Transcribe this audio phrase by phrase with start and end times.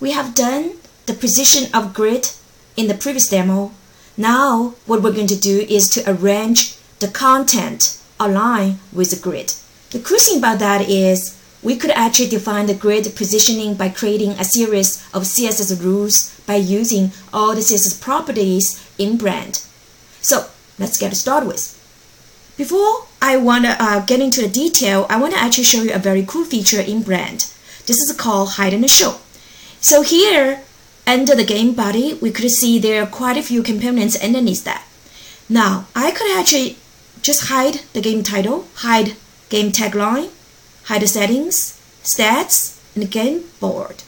[0.00, 0.72] we have done
[1.06, 2.30] the position of grid
[2.76, 3.72] in the previous demo.
[4.16, 9.54] Now what we're going to do is to arrange the content align with the grid.
[9.90, 14.32] The cool thing about that is we could actually define the grid positioning by creating
[14.32, 19.62] a series of CSS rules by using all the CSS properties in Blend.
[20.22, 20.46] So
[20.78, 21.76] let's get started with.
[22.56, 25.92] Before I want to uh, get into the detail, I want to actually show you
[25.92, 27.40] a very cool feature in Blend.
[27.86, 29.16] This is called Hide and Show.
[29.82, 30.60] So here,
[31.06, 34.84] under the game body, we could see there are quite a few components underneath that.
[35.48, 36.76] Now, I could actually
[37.22, 39.16] just hide the game title, hide
[39.48, 40.30] game tagline,
[40.84, 44.02] hide the settings, stats, and the game board.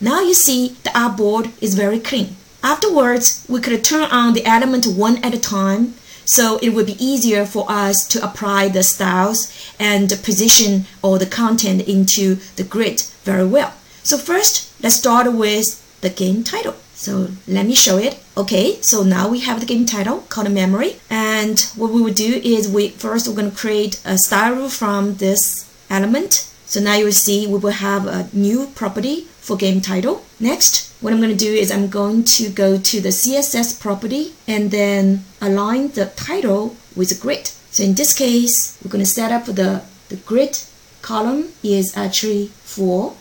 [0.00, 2.36] Now you see the artboard is very clean.
[2.64, 7.04] Afterwards, we could turn on the element one at a time so it would be
[7.04, 13.02] easier for us to apply the styles and position all the content into the grid
[13.24, 13.74] very well.
[14.04, 16.74] So first, let's start with the game title.
[16.94, 18.18] So let me show it.
[18.36, 20.96] Okay, so now we have the game title called memory.
[21.08, 24.68] And what we will do is we first we're going to create a style rule
[24.68, 26.48] from this element.
[26.66, 30.24] So now you will see we will have a new property for game title.
[30.40, 34.32] Next, what I'm going to do is I'm going to go to the CSS property
[34.48, 37.46] and then align the title with the grid.
[37.70, 40.58] So in this case, we're going to set up the, the grid
[41.02, 43.14] column is actually 4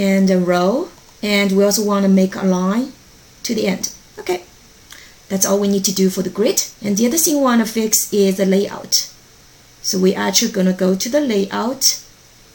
[0.00, 0.88] and the row
[1.22, 2.92] and we also want to make a line
[3.42, 3.92] to the end.
[4.18, 4.44] Okay,
[5.28, 6.64] that's all we need to do for the grid.
[6.82, 9.12] And the other thing we want to fix is the layout.
[9.82, 12.02] So we're actually going to go to the layout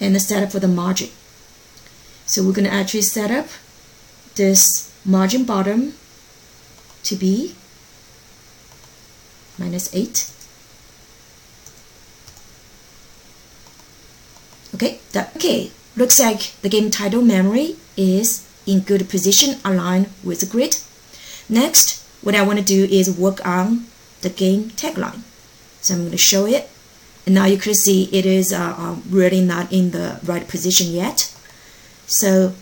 [0.01, 1.09] and set up for the margin.
[2.25, 3.47] So we're going to actually set up
[4.35, 5.93] this margin bottom
[7.03, 7.55] to be
[9.59, 10.31] minus 8.
[14.75, 20.39] Okay, that, okay, looks like the game title memory is in good position aligned with
[20.39, 20.77] the grid.
[21.47, 23.85] Next, what I want to do is work on
[24.21, 25.21] the game tagline.
[25.81, 26.69] So I'm going to show it.
[27.25, 30.87] And now you can see it is uh, uh, really not in the right position
[30.91, 31.31] yet.
[32.07, 32.53] So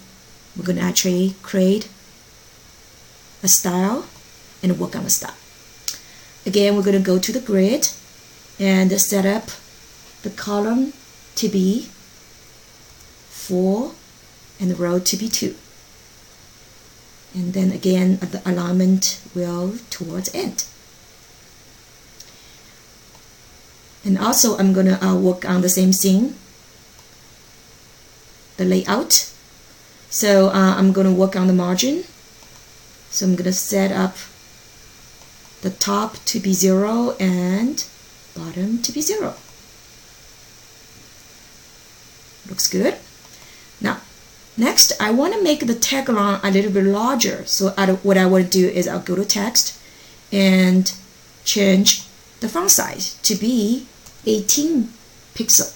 [0.55, 1.89] we're going to actually create
[3.41, 4.05] a style
[4.61, 5.35] and work on the style.
[6.45, 7.89] Again, we're going to go to the grid
[8.59, 9.49] and set up
[10.23, 10.93] the column
[11.35, 11.89] to be
[13.47, 13.91] 4
[14.59, 15.55] and the row to be 2
[17.33, 20.65] and then again the alignment will towards end.
[24.05, 26.35] And also I'm gonna uh, work on the same thing
[28.57, 29.31] the layout.
[30.09, 32.03] So uh, I'm gonna work on the margin.
[33.09, 34.15] So I'm gonna set up
[35.61, 37.83] the top to be zero and
[38.35, 39.35] bottom to be zero.
[42.47, 42.97] Looks good
[44.55, 47.43] Next, I want to make the tagline a little bit larger.
[47.45, 49.79] So I, what I want to do is I'll go to text
[50.31, 50.93] and
[51.43, 52.03] change
[52.39, 53.87] the font size to be
[54.25, 54.89] 18
[55.33, 55.75] pixel.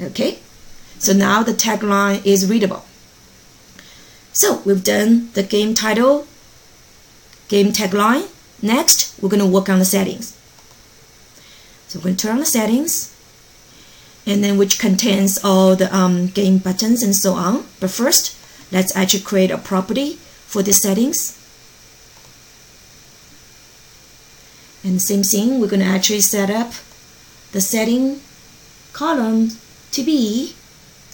[0.00, 0.40] Okay,
[0.98, 2.84] so now the tagline is readable.
[4.32, 6.26] So we've done the game title,
[7.48, 8.28] game tagline.
[8.60, 10.36] Next, we're going to work on the settings.
[11.92, 13.14] So we're going to turn on the settings
[14.24, 17.66] and then which contains all the um, game buttons and so on.
[17.80, 18.34] But first,
[18.72, 20.14] let's actually create a property
[20.46, 21.38] for the settings.
[24.82, 26.72] And same thing, we're going to actually set up
[27.52, 28.22] the setting
[28.94, 29.50] column
[29.90, 30.54] to be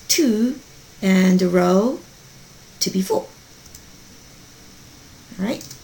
[0.06, 0.60] 2
[1.02, 1.98] and the row
[2.78, 3.26] to be 4.
[5.40, 5.74] Alright.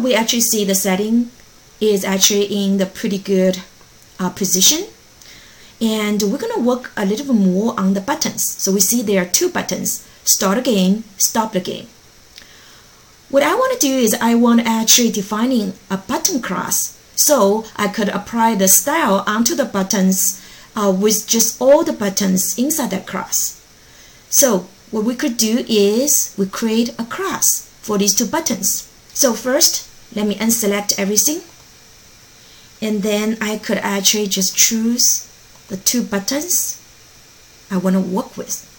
[0.00, 1.32] We actually see the setting
[1.80, 3.62] is actually in the pretty good
[4.18, 4.86] uh, position.
[5.80, 8.50] And we're to work a little bit more on the buttons.
[8.62, 11.86] So we see there are two buttons, start a game, stop the game.
[13.28, 17.64] What I want to do is I want to actually defining a button class so
[17.76, 20.40] I could apply the style onto the buttons
[20.76, 23.60] uh, with just all the buttons inside that class.
[24.30, 28.88] So what we could do is we create a class for these two buttons.
[29.12, 31.40] So first, let me unselect everything
[32.80, 35.28] and then I could actually just choose
[35.68, 36.82] the two buttons
[37.70, 38.72] I want to work with.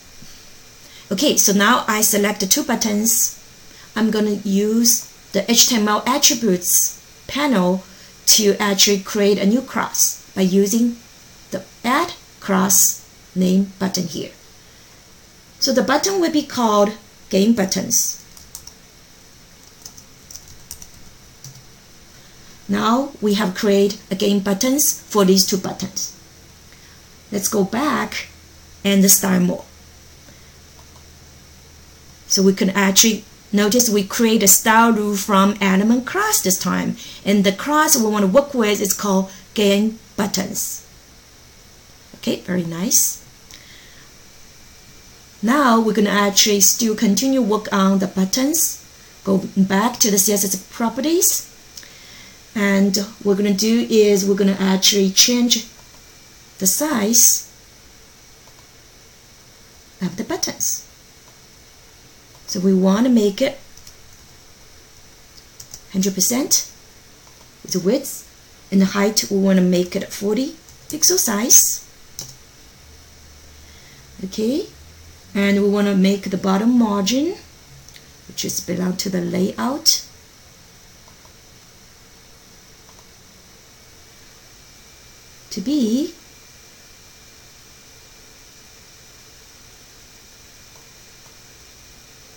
[1.11, 3.33] Okay, so now I select the two buttons.
[3.95, 7.83] I'm going to use the HTML attributes panel
[8.27, 10.97] to actually create a new class by using
[11.51, 13.05] the add class
[13.35, 14.31] name button here.
[15.59, 16.91] So the button will be called
[17.29, 18.23] game buttons.
[22.69, 26.13] Now we have created again buttons for these two buttons.
[27.31, 28.27] Let's go back
[28.83, 29.65] and style more.
[32.27, 33.23] So we can actually
[33.53, 36.97] notice we create a style rule from element class this time.
[37.25, 40.85] And the class we want to work with is called game buttons.
[42.15, 43.23] Okay, very nice.
[45.41, 48.83] Now we're going to actually still continue work on the buttons.
[49.23, 51.53] Go back to the CSS properties.
[52.57, 55.67] And what we're going to do is we're going to actually change
[56.57, 57.47] the size
[60.01, 60.83] of the buttons.
[62.47, 63.59] So we want to make it
[65.91, 66.71] 100%
[67.61, 68.23] with the width
[68.71, 70.55] and the height we want to make it 40
[70.89, 71.85] pixel size.
[74.23, 74.65] Okay,
[75.35, 77.35] and we want to make the bottom margin
[78.27, 80.06] which is belong to the layout
[85.57, 86.13] to be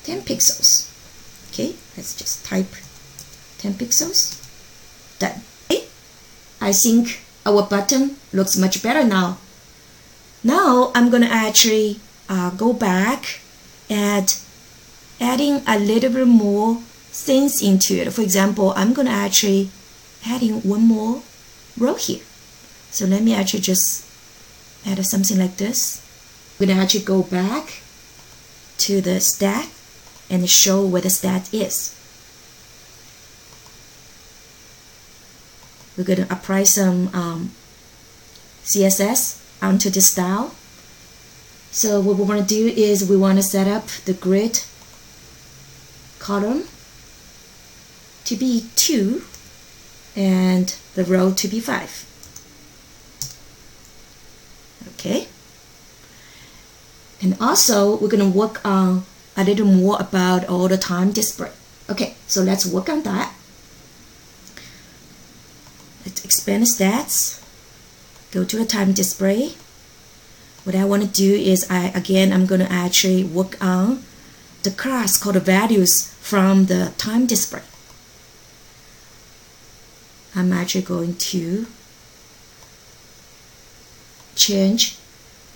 [0.05, 0.89] ten pixels
[1.53, 2.73] okay let's just type
[3.59, 4.41] 10 pixels
[5.21, 5.45] done
[6.63, 9.37] I think our button looks much better now
[10.43, 13.41] now I'm gonna actually uh, go back
[13.91, 14.35] and
[15.21, 16.77] adding a little bit more
[17.13, 18.11] things into it.
[18.13, 19.69] For example, I'm gonna actually
[20.25, 21.23] adding one more
[21.77, 22.23] row here.
[22.91, 24.05] So let me actually just
[24.87, 26.05] add something like this.
[26.59, 27.83] I'm gonna actually go back
[28.79, 29.69] to the stat
[30.29, 31.97] and show where the stat is.
[35.97, 37.51] We're gonna apply some um,
[38.65, 40.55] CSS onto the style.
[41.71, 44.65] So what we want to do is we want to set up the grid
[46.19, 46.65] column
[48.25, 49.23] to be 2
[50.17, 52.10] and the row to be 5.
[54.89, 55.29] Okay.
[57.23, 59.05] And also we're going to work on
[59.37, 61.53] a little more about all the time display.
[61.89, 63.35] Okay, so let's work on that.
[66.05, 67.41] Let's expand the stats
[68.31, 69.55] go to the time display
[70.63, 74.05] what I want to do is I again I'm going to actually work on
[74.63, 77.63] the class called values from the time display
[80.35, 81.67] I'm actually going to
[84.47, 84.97] change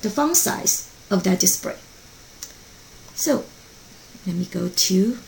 [0.03, 0.75] the font size
[1.11, 1.77] of that display
[3.15, 3.45] so
[4.27, 5.19] let me go to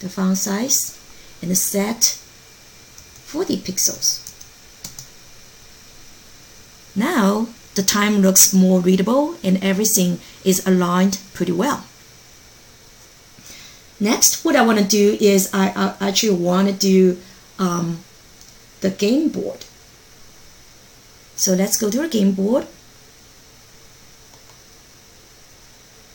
[0.00, 0.98] the font size
[1.42, 2.02] and set
[3.26, 4.26] 40 pixels
[6.96, 11.84] now the time looks more readable and everything is aligned pretty well.
[14.00, 17.18] Next, what I want to do is I, I actually want to do
[17.58, 18.00] um,
[18.80, 19.64] the game board.
[21.40, 22.66] So let's go to our game board.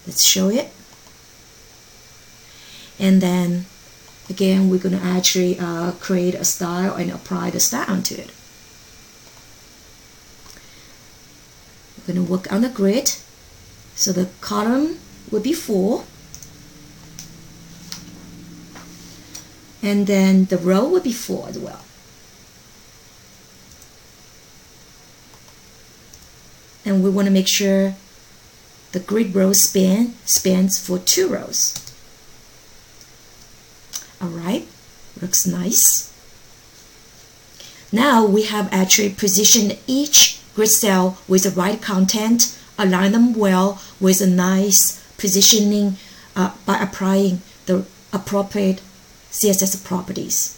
[0.06, 0.72] Let's show it.
[3.00, 3.66] And then
[4.30, 8.30] again, we're going to actually uh, create a style and apply the style onto it.
[11.98, 13.16] We're going to work on the grid.
[13.95, 15.00] So the column
[15.31, 16.04] will be 4.
[19.81, 21.82] And then the row will be 4 as well.
[26.86, 27.96] And we want to make sure
[28.92, 31.74] the grid row span spans for two rows.
[34.22, 34.68] Alright,
[35.20, 36.13] looks nice.
[37.92, 43.82] Now we have actually positioned each grid cell with the right content, align them well
[44.00, 45.98] with a nice positioning
[46.36, 48.82] uh, by applying the appropriate
[49.32, 50.58] CSS properties.